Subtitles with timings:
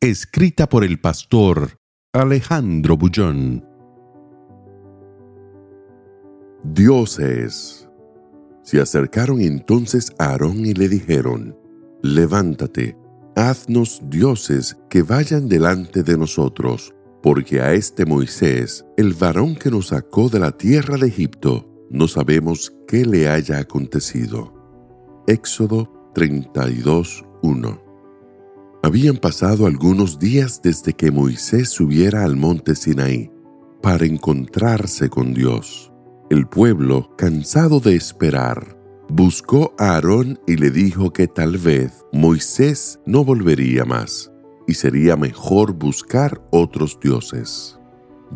[0.00, 1.80] Escrita por el pastor
[2.12, 3.64] Alejandro Bullón.
[6.62, 7.88] Dioses.
[8.62, 11.58] Se acercaron entonces a Aarón y le dijeron,
[12.00, 12.96] Levántate,
[13.34, 19.88] haznos dioses que vayan delante de nosotros, porque a este Moisés, el varón que nos
[19.88, 24.54] sacó de la tierra de Egipto, no sabemos qué le haya acontecido.
[25.26, 27.87] Éxodo 32.1
[28.82, 33.30] Habían pasado algunos días desde que Moisés subiera al monte Sinaí
[33.82, 35.92] para encontrarse con Dios.
[36.30, 43.00] El pueblo, cansado de esperar, buscó a Aarón y le dijo que tal vez Moisés
[43.04, 44.30] no volvería más
[44.66, 47.78] y sería mejor buscar otros dioses.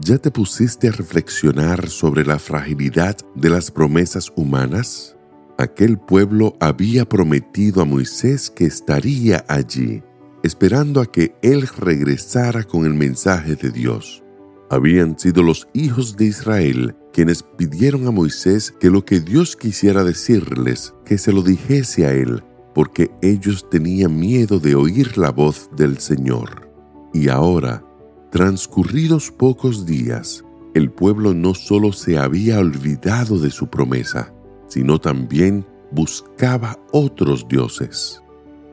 [0.00, 5.16] ¿Ya te pusiste a reflexionar sobre la fragilidad de las promesas humanas?
[5.58, 10.02] Aquel pueblo había prometido a Moisés que estaría allí,
[10.42, 14.22] esperando a que él regresara con el mensaje de Dios.
[14.70, 20.02] Habían sido los hijos de Israel quienes pidieron a Moisés que lo que Dios quisiera
[20.02, 22.42] decirles, que se lo dijese a él,
[22.74, 26.70] porque ellos tenían miedo de oír la voz del Señor.
[27.12, 27.84] Y ahora,
[28.30, 30.42] transcurridos pocos días,
[30.74, 34.32] el pueblo no solo se había olvidado de su promesa,
[34.68, 38.22] sino también buscaba otros dioses.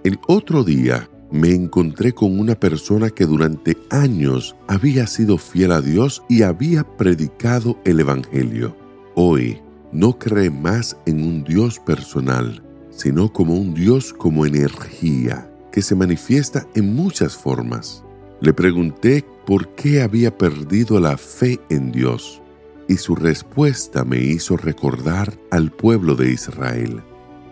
[0.06, 5.82] El otro día, me encontré con una persona que durante años había sido fiel a
[5.82, 8.76] Dios y había predicado el Evangelio.
[9.16, 15.82] Hoy no cree más en un Dios personal, sino como un Dios como energía, que
[15.82, 18.04] se manifiesta en muchas formas.
[18.42, 22.42] Le pregunté por qué había perdido la fe en Dios,
[22.88, 27.04] y su respuesta me hizo recordar al pueblo de Israel.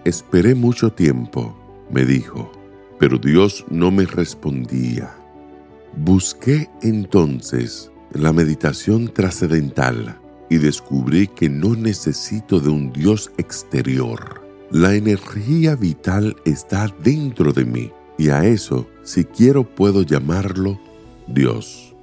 [0.03, 1.55] Esperé mucho tiempo,
[1.91, 2.56] me dijo
[2.99, 5.15] pero Dios no me respondía.
[5.95, 10.19] Busqué entonces la meditación trascendental
[10.49, 14.45] y descubrí que no necesito de un Dios exterior.
[14.71, 20.79] La energía vital está dentro de mí y a eso, si quiero, puedo llamarlo
[21.27, 21.95] Dios.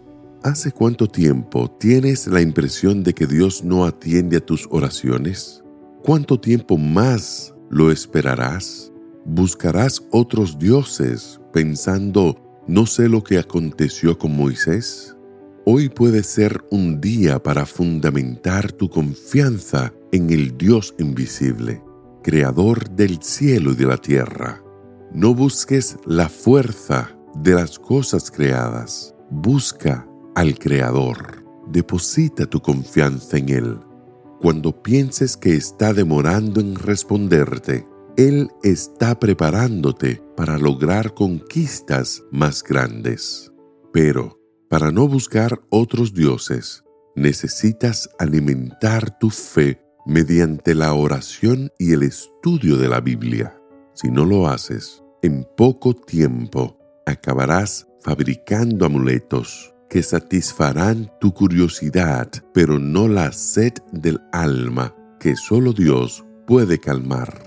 [0.43, 5.65] ¿Hace cuánto tiempo tienes la impresión de que Dios no atiende a tus oraciones?
[6.03, 8.94] ¿Cuánto tiempo más lo esperarás?
[9.27, 12.37] ¿Buscarás otros dioses pensando,
[12.67, 15.17] no sé lo que aconteció con Moisés?
[15.65, 21.83] Hoy puede ser un día para fundamentar tu confianza en el Dios invisible,
[22.23, 24.63] creador del cielo y de la tierra.
[25.15, 31.43] No busques la fuerza de las cosas creadas, busca al Creador.
[31.69, 33.79] Deposita tu confianza en Él.
[34.41, 37.87] Cuando pienses que está demorando en responderte,
[38.17, 43.53] él está preparándote para lograr conquistas más grandes.
[43.93, 44.39] Pero
[44.69, 46.85] para no buscar otros dioses,
[47.17, 53.57] necesitas alimentar tu fe mediante la oración y el estudio de la Biblia.
[53.95, 62.79] Si no lo haces, en poco tiempo acabarás fabricando amuletos que satisfarán tu curiosidad, pero
[62.79, 67.44] no la sed del alma que solo Dios puede calmar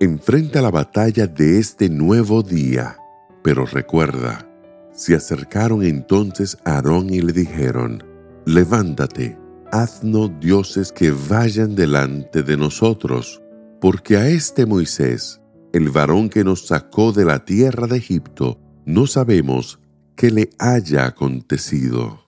[0.00, 2.96] enfrenta la batalla de este nuevo día.
[3.42, 4.48] Pero recuerda,
[4.92, 8.02] se acercaron entonces a Aarón y le dijeron,
[8.46, 9.38] levántate,
[9.70, 13.42] haznos dioses que vayan delante de nosotros,
[13.80, 15.40] porque a este Moisés,
[15.74, 19.80] el varón que nos sacó de la tierra de Egipto, no sabemos
[20.16, 22.26] qué le haya acontecido.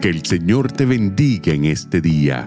[0.00, 2.46] Que el Señor te bendiga en este día.